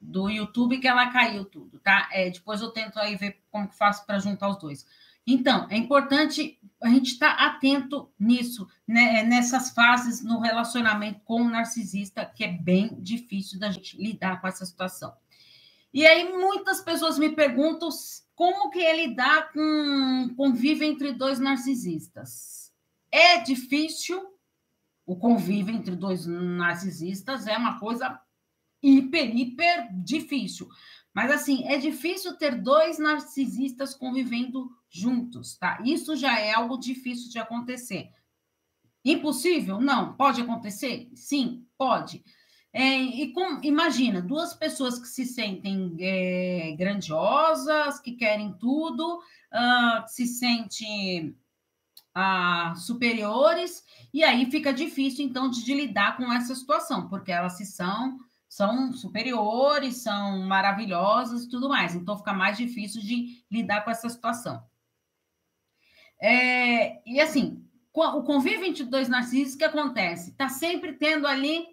do 0.00 0.28
YouTube 0.28 0.78
que 0.78 0.88
ela 0.88 1.12
caiu 1.12 1.44
tudo, 1.44 1.78
tá? 1.78 2.08
É, 2.10 2.30
depois 2.30 2.60
eu 2.60 2.70
tento 2.70 2.98
aí 2.98 3.14
ver 3.14 3.40
como 3.50 3.68
que 3.68 3.76
faço 3.76 4.04
para 4.06 4.18
juntar 4.18 4.48
os 4.48 4.58
dois. 4.58 4.86
Então, 5.26 5.66
é 5.70 5.76
importante 5.76 6.58
a 6.82 6.88
gente 6.88 7.12
estar 7.12 7.36
tá 7.36 7.46
atento 7.46 8.10
nisso, 8.18 8.66
né, 8.86 9.22
nessas 9.22 9.70
fases 9.70 10.22
no 10.22 10.40
relacionamento 10.40 11.20
com 11.24 11.42
o 11.42 11.48
narcisista, 11.48 12.24
que 12.26 12.44
é 12.44 12.48
bem 12.48 12.96
difícil 13.00 13.58
da 13.58 13.70
gente 13.70 13.96
lidar 13.96 14.40
com 14.40 14.48
essa 14.48 14.66
situação. 14.66 15.12
E 15.94 16.06
aí, 16.06 16.32
muitas 16.32 16.80
pessoas 16.80 17.18
me 17.18 17.30
perguntam 17.30 17.88
como 18.34 18.70
que 18.70 18.80
é 18.80 19.06
lidar 19.06 19.52
com 19.52 20.34
convívio 20.36 20.84
entre 20.84 21.12
dois 21.12 21.38
narcisistas. 21.38 22.72
É 23.10 23.38
difícil 23.38 24.20
o 25.06 25.16
convívio 25.16 25.74
entre 25.74 25.94
dois 25.94 26.26
narcisistas, 26.26 27.46
é 27.46 27.56
uma 27.56 27.78
coisa 27.78 28.18
hiper, 28.82 29.36
hiper 29.36 29.88
difícil. 29.92 30.68
Mas, 31.14 31.30
assim, 31.30 31.64
é 31.66 31.76
difícil 31.76 32.36
ter 32.36 32.60
dois 32.60 32.98
narcisistas 32.98 33.94
convivendo 33.94 34.70
juntos, 34.88 35.56
tá? 35.56 35.78
Isso 35.84 36.16
já 36.16 36.38
é 36.38 36.52
algo 36.52 36.78
difícil 36.78 37.30
de 37.30 37.38
acontecer. 37.38 38.10
Impossível? 39.04 39.80
Não. 39.80 40.14
Pode 40.14 40.40
acontecer? 40.40 41.10
Sim, 41.14 41.66
pode. 41.76 42.24
É, 42.72 42.96
e 43.02 43.32
com, 43.32 43.60
imagina, 43.62 44.22
duas 44.22 44.54
pessoas 44.54 44.98
que 44.98 45.06
se 45.06 45.26
sentem 45.26 45.94
é, 46.00 46.74
grandiosas, 46.78 48.00
que 48.00 48.12
querem 48.12 48.54
tudo, 48.54 49.18
uh, 49.18 50.08
se 50.08 50.26
sentem 50.26 51.36
uh, 52.16 52.74
superiores, 52.74 53.84
e 54.12 54.24
aí 54.24 54.50
fica 54.50 54.72
difícil, 54.72 55.22
então, 55.26 55.50
de, 55.50 55.62
de 55.62 55.74
lidar 55.74 56.16
com 56.16 56.32
essa 56.32 56.54
situação, 56.54 57.08
porque 57.10 57.30
elas 57.30 57.58
se 57.58 57.66
são 57.66 58.18
são 58.52 58.92
superiores, 58.92 60.02
são 60.02 60.40
maravilhosas 60.40 61.44
e 61.44 61.48
tudo 61.48 61.70
mais. 61.70 61.94
Então 61.94 62.18
fica 62.18 62.34
mais 62.34 62.58
difícil 62.58 63.00
de 63.00 63.42
lidar 63.50 63.82
com 63.82 63.90
essa 63.90 64.10
situação. 64.10 64.62
É, 66.20 67.00
e 67.10 67.18
assim, 67.18 67.66
o 67.94 68.22
convívio 68.22 68.66
entre 68.66 68.84
dois 68.84 69.08
narcisistas, 69.08 69.54
o 69.54 69.58
que 69.58 69.64
acontece? 69.64 70.32
Está 70.32 70.50
sempre 70.50 70.92
tendo 70.92 71.26
ali 71.26 71.66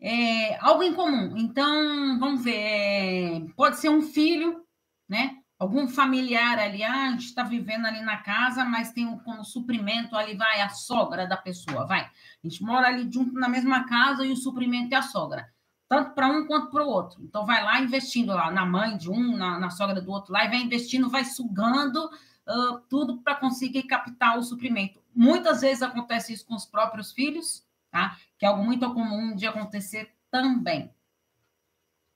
é, 0.00 0.56
algo 0.60 0.84
em 0.84 0.94
comum. 0.94 1.36
Então, 1.36 2.20
vamos 2.20 2.44
ver, 2.44 2.54
é, 2.54 3.40
pode 3.56 3.80
ser 3.80 3.88
um 3.88 4.00
filho, 4.02 4.64
né? 5.08 5.37
Algum 5.58 5.88
familiar 5.88 6.56
ali, 6.56 6.84
ah, 6.84 7.08
a 7.08 7.10
gente 7.10 7.24
está 7.24 7.42
vivendo 7.42 7.84
ali 7.84 8.00
na 8.00 8.18
casa, 8.18 8.64
mas 8.64 8.92
tem 8.92 9.06
um, 9.06 9.18
como 9.18 9.44
suprimento 9.44 10.14
ali, 10.16 10.36
vai 10.36 10.60
a 10.60 10.68
sogra 10.68 11.26
da 11.26 11.36
pessoa, 11.36 11.84
vai. 11.84 12.02
A 12.02 12.10
gente 12.48 12.62
mora 12.62 12.86
ali 12.86 13.10
junto 13.10 13.32
na 13.34 13.48
mesma 13.48 13.84
casa 13.84 14.24
e 14.24 14.30
o 14.30 14.36
suprimento 14.36 14.94
é 14.94 14.98
a 14.98 15.02
sogra. 15.02 15.52
Tanto 15.88 16.12
para 16.14 16.28
um 16.28 16.46
quanto 16.46 16.70
para 16.70 16.84
o 16.84 16.88
outro. 16.88 17.20
Então, 17.24 17.44
vai 17.44 17.64
lá 17.64 17.80
investindo 17.80 18.28
lá 18.28 18.52
na 18.52 18.64
mãe 18.64 18.96
de 18.96 19.10
um, 19.10 19.36
na, 19.36 19.58
na 19.58 19.70
sogra 19.70 20.00
do 20.00 20.12
outro 20.12 20.32
lá, 20.32 20.44
e 20.44 20.48
vai 20.48 20.58
investindo, 20.58 21.10
vai 21.10 21.24
sugando 21.24 22.04
uh, 22.04 22.78
tudo 22.88 23.18
para 23.22 23.34
conseguir 23.34 23.82
captar 23.84 24.38
o 24.38 24.42
suprimento. 24.44 25.02
Muitas 25.12 25.62
vezes 25.62 25.82
acontece 25.82 26.32
isso 26.32 26.46
com 26.46 26.54
os 26.54 26.66
próprios 26.66 27.10
filhos, 27.10 27.66
tá? 27.90 28.16
Que 28.38 28.46
é 28.46 28.48
algo 28.48 28.62
muito 28.62 28.92
comum 28.94 29.34
de 29.34 29.44
acontecer 29.44 30.14
também. 30.30 30.94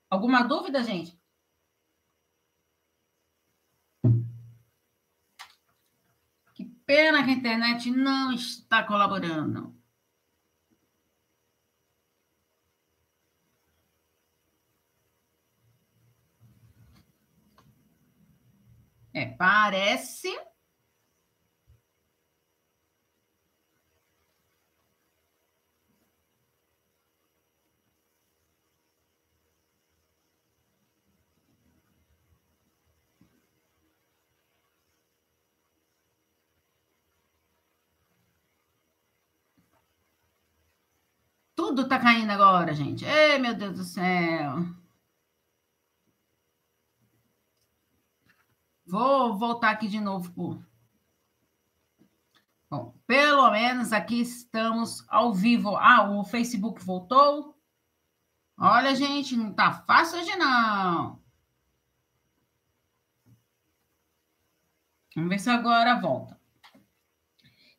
Alguma 0.08 0.42
dúvida, 0.42 0.84
gente? 0.84 1.18
Pena 6.94 7.24
que 7.24 7.30
a 7.30 7.32
internet 7.32 7.90
não 7.90 8.34
está 8.34 8.82
colaborando. 8.84 9.74
É, 19.14 19.24
parece 19.24 20.28
Tudo 41.62 41.86
tá 41.86 41.96
caindo 41.96 42.28
agora, 42.30 42.74
gente. 42.74 43.04
Ei, 43.04 43.38
meu 43.38 43.54
Deus 43.54 43.76
do 43.76 43.84
céu. 43.84 44.66
Vou 48.84 49.38
voltar 49.38 49.70
aqui 49.70 49.86
de 49.86 50.00
novo. 50.00 50.60
Bom, 52.68 52.98
pelo 53.06 53.48
menos 53.52 53.92
aqui 53.92 54.20
estamos 54.20 55.04
ao 55.08 55.32
vivo. 55.32 55.76
Ah, 55.76 56.10
o 56.10 56.24
Facebook 56.24 56.84
voltou. 56.84 57.56
Olha, 58.58 58.92
gente, 58.96 59.36
não 59.36 59.52
tá 59.54 59.72
fácil 59.86 60.18
hoje, 60.18 60.34
não. 60.34 61.22
Vamos 65.14 65.30
ver 65.30 65.38
se 65.38 65.48
agora 65.48 66.00
volta. 66.00 66.31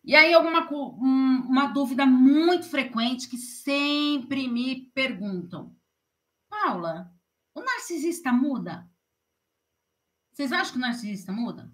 E 0.03 0.15
aí, 0.15 0.33
alguma 0.33 0.67
uma 0.69 1.67
dúvida 1.67 2.05
muito 2.05 2.65
frequente 2.65 3.29
que 3.29 3.37
sempre 3.37 4.47
me 4.47 4.91
perguntam: 4.93 5.75
Paula, 6.49 7.13
o 7.53 7.61
narcisista 7.61 8.31
muda? 8.31 8.89
Vocês 10.31 10.51
acham 10.51 10.73
que 10.73 10.77
o 10.77 10.81
narcisista 10.81 11.31
muda? 11.31 11.71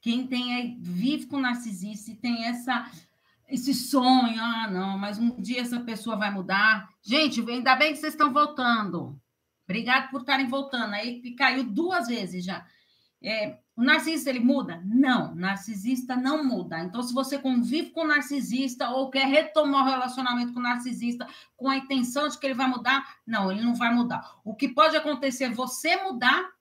Quem 0.00 0.26
tem 0.26 0.78
vive 0.80 1.26
com 1.26 1.40
narcisista 1.40 2.10
e 2.10 2.16
tem 2.16 2.44
essa 2.44 2.90
esse 3.48 3.74
sonho, 3.74 4.40
ah, 4.40 4.70
não, 4.70 4.98
mas 4.98 5.18
um 5.18 5.40
dia 5.40 5.60
essa 5.60 5.80
pessoa 5.80 6.16
vai 6.16 6.30
mudar. 6.30 6.88
Gente, 7.02 7.40
ainda 7.48 7.76
bem 7.76 7.92
que 7.92 7.98
vocês 7.98 8.14
estão 8.14 8.32
voltando. 8.32 9.20
Obrigado 9.64 10.10
por 10.10 10.20
estarem 10.20 10.46
voltando. 10.46 10.94
Aí 10.94 11.34
caiu 11.34 11.64
duas 11.64 12.08
vezes 12.08 12.44
já. 12.44 12.66
É, 13.22 13.58
o 13.76 13.82
narcisista 13.82 14.30
ele 14.30 14.40
muda? 14.40 14.80
Não, 14.84 15.34
narcisista 15.34 16.14
não 16.14 16.44
muda. 16.44 16.78
Então, 16.78 17.02
se 17.02 17.12
você 17.12 17.38
convive 17.38 17.90
com 17.90 18.06
narcisista 18.06 18.90
ou 18.90 19.10
quer 19.10 19.26
retomar 19.26 19.82
o 19.82 19.90
relacionamento 19.90 20.52
com 20.52 20.60
narcisista 20.60 21.26
com 21.56 21.68
a 21.68 21.76
intenção 21.76 22.28
de 22.28 22.38
que 22.38 22.46
ele 22.46 22.54
vai 22.54 22.68
mudar, 22.68 23.16
não, 23.26 23.50
ele 23.50 23.62
não 23.62 23.74
vai 23.74 23.92
mudar. 23.92 24.38
O 24.44 24.54
que 24.54 24.68
pode 24.68 24.96
acontecer 24.96 25.44
é 25.44 25.50
você 25.50 25.96
mudar 26.04 26.52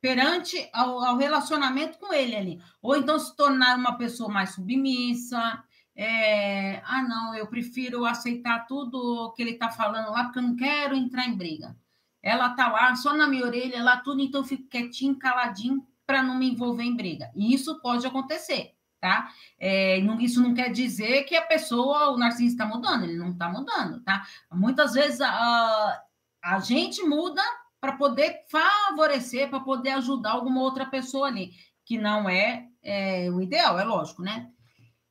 perante 0.00 0.68
ao, 0.72 1.04
ao 1.04 1.16
relacionamento 1.16 1.98
com 1.98 2.12
ele 2.12 2.36
ali, 2.36 2.62
ou 2.80 2.96
então 2.96 3.18
se 3.18 3.34
tornar 3.36 3.76
uma 3.76 3.96
pessoa 3.96 4.28
mais 4.28 4.50
submissa. 4.50 5.62
É, 5.94 6.80
ah, 6.84 7.02
não, 7.02 7.34
eu 7.34 7.46
prefiro 7.46 8.04
aceitar 8.04 8.66
tudo 8.66 9.32
que 9.36 9.42
ele 9.42 9.52
está 9.52 9.68
falando 9.70 10.10
lá, 10.10 10.24
porque 10.24 10.38
eu 10.38 10.44
não 10.44 10.56
quero 10.56 10.96
entrar 10.96 11.26
em 11.26 11.36
briga. 11.36 11.76
Ela 12.20 12.50
tá 12.50 12.68
lá, 12.68 12.94
só 12.96 13.16
na 13.16 13.28
minha 13.28 13.44
orelha, 13.44 13.82
lá 13.82 13.96
tudo, 13.96 14.20
então 14.20 14.40
eu 14.40 14.46
fico 14.46 14.68
quietinho, 14.68 15.16
caladinho, 15.16 15.86
para 16.08 16.22
não 16.22 16.38
me 16.38 16.50
envolver 16.50 16.84
em 16.84 16.96
briga. 16.96 17.30
E 17.36 17.52
isso 17.52 17.82
pode 17.82 18.06
acontecer, 18.06 18.72
tá? 18.98 19.30
É, 19.58 20.00
não, 20.00 20.18
isso 20.18 20.40
não 20.40 20.54
quer 20.54 20.72
dizer 20.72 21.24
que 21.24 21.36
a 21.36 21.42
pessoa, 21.42 22.08
o 22.12 22.16
narcisista 22.16 22.64
está 22.64 22.74
mudando, 22.74 23.04
ele 23.04 23.18
não 23.18 23.32
está 23.32 23.50
mudando, 23.50 24.00
tá? 24.00 24.26
Muitas 24.50 24.94
vezes 24.94 25.20
a, 25.20 26.02
a 26.42 26.58
gente 26.60 27.02
muda 27.02 27.42
para 27.78 27.92
poder 27.92 28.40
favorecer, 28.50 29.50
para 29.50 29.60
poder 29.60 29.90
ajudar 29.90 30.30
alguma 30.30 30.62
outra 30.62 30.86
pessoa 30.86 31.26
ali, 31.26 31.50
que 31.84 31.98
não 31.98 32.26
é, 32.26 32.66
é 32.82 33.30
o 33.30 33.42
ideal, 33.42 33.78
é 33.78 33.84
lógico, 33.84 34.22
né? 34.22 34.48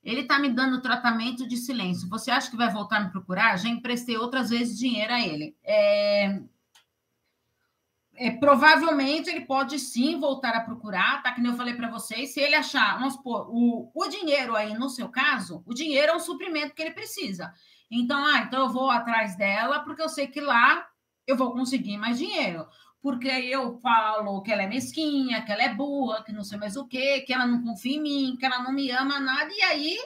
Ele 0.04 0.22
está 0.22 0.40
me 0.40 0.50
dando 0.50 0.82
tratamento 0.82 1.48
de 1.48 1.58
silêncio. 1.58 2.10
Você 2.10 2.32
acha 2.32 2.50
que 2.50 2.58
vai 2.58 2.72
voltar 2.72 2.98
a 2.98 3.04
me 3.04 3.12
procurar? 3.12 3.58
Já 3.58 3.70
emprestei 3.70 4.18
outras 4.18 4.50
vezes 4.50 4.80
dinheiro 4.80 5.14
a 5.14 5.22
ele. 5.22 5.56
É, 5.64 6.42
é, 8.18 8.32
provavelmente 8.32 9.30
ele 9.30 9.42
pode 9.42 9.78
sim 9.78 10.20
voltar 10.20 10.56
a 10.56 10.62
procurar, 10.62 11.22
tá? 11.22 11.32
Que 11.32 11.40
nem 11.40 11.52
eu 11.52 11.58
falei 11.58 11.76
para 11.76 11.90
vocês, 11.90 12.34
se 12.34 12.40
ele 12.40 12.56
achar, 12.56 12.98
vamos 12.98 13.14
supor, 13.14 13.48
o, 13.50 13.92
o 13.94 14.08
dinheiro 14.08 14.56
aí, 14.56 14.74
no 14.74 14.90
seu 14.90 15.08
caso, 15.08 15.64
o 15.66 15.74
dinheiro 15.74 16.12
é 16.12 16.16
um 16.16 16.20
suprimento 16.20 16.74
que 16.74 16.82
ele 16.82 16.92
precisa. 16.92 17.54
Então, 17.90 18.26
ah, 18.26 18.40
então 18.40 18.66
eu 18.66 18.70
vou 18.70 18.90
atrás 18.90 19.38
dela 19.38 19.80
porque 19.82 20.02
eu 20.02 20.10
sei 20.10 20.28
que 20.28 20.42
lá 20.42 20.86
eu 21.28 21.38
vou 21.38 21.54
conseguir 21.54 21.98
mais 21.98 22.18
dinheiro. 22.18 22.66
Porque 23.02 23.28
eu 23.28 23.80
falo 23.80 24.42
que 24.42 24.52
ela 24.52 24.64
é 24.64 24.68
mesquinha, 24.68 25.44
que 25.46 25.52
ela 25.52 25.64
é 25.64 25.74
burra, 25.74 26.24
que 26.24 26.34
não 26.34 26.44
sei 26.44 26.58
mais 26.58 26.76
o 26.76 26.88
quê, 26.88 27.22
que 27.22 27.32
ela 27.32 27.46
não 27.46 27.64
confia 27.64 27.96
em 27.96 28.02
mim, 28.02 28.38
que 28.38 28.46
ela 28.46 28.64
não 28.64 28.74
me 28.74 28.90
ama 28.92 29.20
nada, 29.20 29.50
e 29.54 29.62
aí 29.62 29.98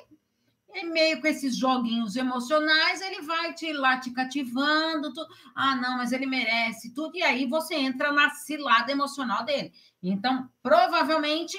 e 0.75 0.85
meio 0.85 1.21
com 1.21 1.27
esses 1.27 1.55
joguinhos 1.57 2.15
emocionais, 2.15 3.01
ele 3.01 3.21
vai 3.21 3.53
te 3.53 3.71
lá 3.73 3.99
te 3.99 4.11
cativando. 4.11 5.13
Tu... 5.13 5.25
Ah, 5.55 5.75
não, 5.75 5.97
mas 5.97 6.11
ele 6.11 6.25
merece 6.25 6.93
tudo. 6.93 7.15
E 7.15 7.23
aí 7.23 7.45
você 7.45 7.75
entra 7.75 8.11
na 8.11 8.29
cilada 8.29 8.91
emocional 8.91 9.43
dele. 9.45 9.71
Então, 10.01 10.49
provavelmente, 10.61 11.57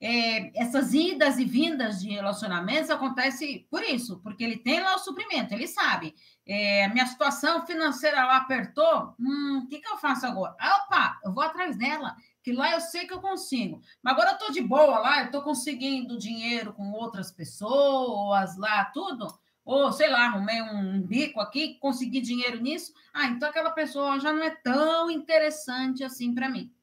é, 0.00 0.50
essas 0.60 0.92
idas 0.92 1.38
e 1.38 1.44
vindas 1.44 2.00
de 2.00 2.10
relacionamentos 2.10 2.90
acontece 2.90 3.68
por 3.70 3.84
isso, 3.84 4.18
porque 4.20 4.42
ele 4.42 4.56
tem 4.56 4.80
lá 4.80 4.96
o 4.96 4.98
suprimento, 4.98 5.54
ele 5.54 5.68
sabe. 5.68 6.12
É, 6.44 6.88
minha 6.88 7.06
situação 7.06 7.64
financeira 7.64 8.24
lá 8.24 8.38
apertou, 8.38 9.14
hum, 9.20 9.64
que, 9.70 9.78
que 9.78 9.88
eu 9.88 9.96
faço 9.98 10.26
agora? 10.26 10.56
Ah, 10.58 10.84
opa, 10.84 11.20
eu 11.24 11.32
vou 11.32 11.44
atrás 11.44 11.76
dela 11.76 12.16
que 12.42 12.52
lá 12.52 12.72
eu 12.72 12.80
sei 12.80 13.06
que 13.06 13.12
eu 13.12 13.20
consigo. 13.20 13.80
Mas 14.02 14.12
agora 14.14 14.30
eu 14.30 14.34
estou 14.34 14.50
de 14.50 14.60
boa 14.60 14.98
lá, 14.98 15.20
eu 15.20 15.26
estou 15.26 15.42
conseguindo 15.42 16.18
dinheiro 16.18 16.72
com 16.72 16.92
outras 16.92 17.30
pessoas 17.30 18.56
lá, 18.56 18.84
tudo. 18.86 19.26
Ou, 19.64 19.92
sei 19.92 20.08
lá, 20.08 20.26
arrumei 20.26 20.60
um 20.60 21.00
bico 21.00 21.40
aqui, 21.40 21.74
consegui 21.78 22.20
dinheiro 22.20 22.60
nisso. 22.60 22.92
Ah, 23.14 23.26
então 23.26 23.48
aquela 23.48 23.70
pessoa 23.70 24.18
já 24.18 24.32
não 24.32 24.42
é 24.42 24.50
tão 24.50 25.10
interessante 25.10 26.02
assim 26.02 26.34
para 26.34 26.48
mim. 26.48 26.74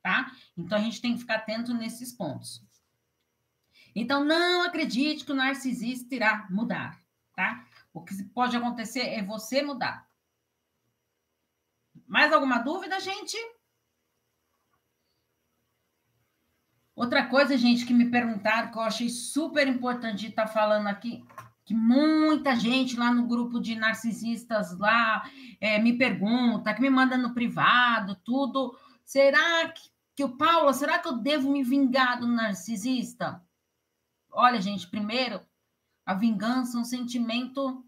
Tá? 0.00 0.30
Então 0.56 0.78
a 0.78 0.80
gente 0.80 1.00
tem 1.00 1.14
que 1.14 1.20
ficar 1.20 1.36
atento 1.36 1.74
nesses 1.74 2.12
pontos. 2.12 2.62
Então, 3.94 4.24
não 4.24 4.62
acredite 4.62 5.24
que 5.24 5.30
o 5.30 5.36
narcisista 5.36 6.14
irá 6.14 6.48
mudar, 6.50 7.00
tá? 7.34 7.64
O 7.92 8.02
que 8.02 8.24
pode 8.24 8.56
acontecer 8.56 9.02
é 9.02 9.22
você 9.22 9.62
mudar. 9.62 10.08
Mais 12.06 12.32
alguma 12.32 12.58
dúvida, 12.58 12.98
gente? 12.98 13.36
Outra 16.96 17.26
coisa, 17.26 17.56
gente, 17.56 17.84
que 17.84 17.92
me 17.92 18.10
perguntaram, 18.10 18.70
que 18.70 18.78
eu 18.78 18.82
achei 18.82 19.08
super 19.08 19.66
importante 19.66 20.28
estar 20.28 20.46
tá 20.46 20.52
falando 20.52 20.86
aqui, 20.86 21.24
que 21.64 21.74
muita 21.74 22.54
gente 22.54 22.96
lá 22.96 23.12
no 23.12 23.26
grupo 23.26 23.58
de 23.58 23.74
narcisistas 23.74 24.78
lá 24.78 25.28
é, 25.60 25.78
me 25.78 25.96
pergunta, 25.96 26.72
que 26.72 26.80
me 26.80 26.90
manda 26.90 27.16
no 27.16 27.34
privado, 27.34 28.14
tudo. 28.24 28.76
Será 29.04 29.68
que, 29.68 29.90
que 30.14 30.24
o 30.24 30.36
Paulo, 30.36 30.72
será 30.72 30.98
que 30.98 31.08
eu 31.08 31.18
devo 31.18 31.50
me 31.50 31.64
vingar 31.64 32.20
do 32.20 32.28
narcisista? 32.28 33.42
Olha, 34.30 34.60
gente, 34.60 34.86
primeiro, 34.88 35.40
a 36.06 36.14
vingança 36.14 36.76
é 36.76 36.80
um 36.80 36.84
sentimento 36.84 37.84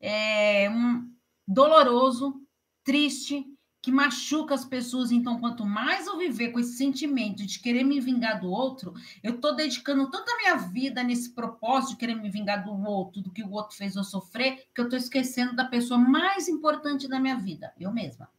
é, 0.00 0.68
um, 0.70 1.12
doloroso, 1.46 2.42
triste, 2.82 3.46
que 3.82 3.90
machuca 3.90 4.54
as 4.54 4.64
pessoas. 4.64 5.10
Então, 5.10 5.40
quanto 5.40 5.66
mais 5.66 6.06
eu 6.06 6.16
viver 6.16 6.52
com 6.52 6.60
esse 6.60 6.76
sentimento 6.76 7.44
de 7.44 7.58
querer 7.58 7.82
me 7.82 8.00
vingar 8.00 8.40
do 8.40 8.48
outro, 8.48 8.94
eu 9.22 9.34
estou 9.34 9.56
dedicando 9.56 10.08
tanta 10.08 10.36
minha 10.36 10.56
vida 10.56 11.02
nesse 11.02 11.30
propósito 11.34 11.90
de 11.90 11.96
querer 11.96 12.14
me 12.14 12.30
vingar 12.30 12.64
do 12.64 12.72
outro, 12.72 13.20
do 13.20 13.30
que 13.30 13.42
o 13.42 13.50
outro 13.50 13.76
fez 13.76 13.96
eu 13.96 14.04
sofrer, 14.04 14.68
que 14.72 14.80
eu 14.80 14.84
estou 14.84 14.98
esquecendo 14.98 15.56
da 15.56 15.64
pessoa 15.64 15.98
mais 15.98 16.48
importante 16.48 17.08
da 17.08 17.18
minha 17.18 17.36
vida, 17.36 17.74
eu 17.78 17.92
mesma. 17.92 18.30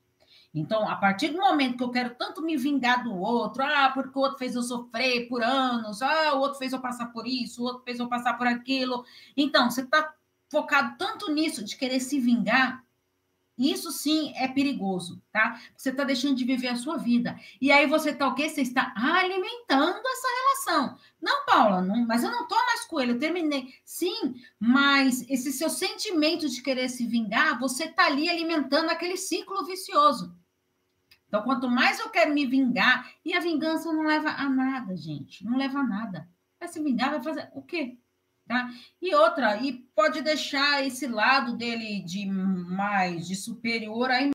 Então, 0.56 0.88
a 0.88 0.96
partir 0.96 1.30
do 1.30 1.40
momento 1.40 1.78
que 1.78 1.84
eu 1.84 1.90
quero 1.90 2.16
tanto 2.16 2.42
me 2.42 2.56
vingar 2.56 3.04
do 3.04 3.14
outro, 3.14 3.64
ah, 3.64 3.92
porque 3.94 4.18
o 4.18 4.22
outro 4.22 4.38
fez 4.38 4.56
eu 4.56 4.62
sofrer 4.62 5.28
por 5.28 5.44
anos, 5.44 6.02
ah, 6.02 6.36
o 6.36 6.40
outro 6.40 6.60
fez 6.60 6.72
eu 6.72 6.80
passar 6.80 7.08
por 7.08 7.28
isso, 7.28 7.62
o 7.62 7.66
outro 7.66 7.84
fez 7.84 8.00
eu 8.00 8.08
passar 8.08 8.38
por 8.38 8.46
aquilo. 8.46 9.04
Então, 9.36 9.70
você 9.70 9.82
está 9.82 10.14
focado 10.50 10.96
tanto 10.98 11.32
nisso 11.32 11.64
de 11.66 11.76
querer 11.76 12.00
se 12.00 12.20
vingar 12.20 12.84
isso 13.58 13.92
sim 13.92 14.34
é 14.36 14.48
perigoso, 14.48 15.22
tá? 15.32 15.60
Você 15.76 15.90
está 15.90 16.04
deixando 16.04 16.36
de 16.36 16.44
viver 16.44 16.70
a 16.70 16.76
sua 16.76 16.98
vida. 16.98 17.40
E 17.62 17.72
aí 17.72 17.86
você 17.86 18.10
está 18.10 18.28
o 18.28 18.34
quê? 18.34 18.50
Você 18.50 18.62
está 18.62 18.94
alimentando 18.96 20.02
essa 20.06 20.28
relação. 20.40 20.98
Não, 21.22 21.46
Paula, 21.46 21.82
não, 21.82 22.06
mas 22.08 22.24
eu 22.24 22.32
não 22.32 22.44
estou 22.44 22.58
mais 22.58 22.86
com 22.86 23.00
ele, 23.00 23.12
eu 23.12 23.20
terminei. 23.20 23.74
Sim, 23.86 24.36
mas 24.60 25.30
esse 25.30 25.54
seu 25.54 25.70
sentimento 25.70 26.50
de 26.50 26.62
querer 26.62 26.90
se 26.90 27.06
vingar, 27.06 27.60
você 27.60 27.86
está 27.86 28.06
ali 28.06 28.28
alimentando 28.30 28.90
aquele 28.90 29.18
ciclo 29.18 29.66
vicioso. 29.66 30.36
Então, 31.28 31.44
quanto 31.44 31.70
mais 31.70 32.00
eu 32.00 32.10
quero 32.10 32.34
me 32.34 32.46
vingar, 32.46 33.12
e 33.26 33.34
a 33.34 33.40
vingança 33.40 33.92
não 33.92 34.04
leva 34.04 34.30
a 34.30 34.48
nada, 34.48 34.96
gente. 34.96 35.44
Não 35.44 35.58
leva 35.58 35.80
a 35.80 35.84
nada. 35.84 36.30
Vai 36.60 36.70
se 36.70 36.82
vingar, 36.82 37.10
vai 37.10 37.24
fazer 37.24 37.50
o 37.54 37.62
quê? 37.62 37.98
Tá? 38.46 38.70
E 39.02 39.16
outra, 39.16 39.58
e 39.64 39.72
pode 39.96 40.22
deixar 40.22 40.86
esse 40.86 41.08
lado 41.08 41.56
dele 41.56 42.04
de 42.04 42.26
mais 42.26 43.26
de 43.26 43.36
superior 43.36 44.12
aí 44.12 44.30